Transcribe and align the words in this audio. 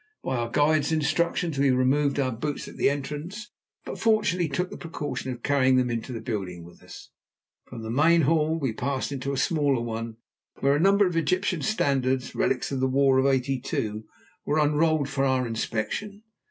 By 0.23 0.37
our 0.37 0.49
guide's 0.49 0.91
instructions 0.91 1.59
we 1.59 1.69
removed 1.69 2.19
our 2.19 2.31
boots 2.31 2.67
at 2.67 2.75
the 2.75 2.89
entrance, 2.89 3.51
but 3.85 3.99
fortunately 3.99 4.49
took 4.49 4.71
the 4.71 4.75
precaution 4.77 5.31
of 5.31 5.43
carrying 5.43 5.75
them 5.75 5.91
into 5.91 6.11
the 6.11 6.21
building 6.21 6.63
with 6.65 6.81
us. 6.81 7.11
From 7.67 7.83
the 7.83 7.91
main 7.91 8.21
hall 8.21 8.57
we 8.59 8.73
passed 8.73 9.11
into 9.11 9.31
a 9.31 9.37
smaller 9.37 9.83
one, 9.83 10.17
where 10.59 10.75
a 10.75 10.79
number 10.79 11.05
of 11.05 11.15
Egyptian 11.15 11.61
standards, 11.61 12.33
relics 12.33 12.71
of 12.71 12.79
the 12.79 12.87
war 12.87 13.19
of 13.19 13.27
'82, 13.27 14.03
were 14.43 14.57
unrolled 14.57 15.07
for 15.07 15.23
our 15.23 15.45
inspection. 15.45 16.23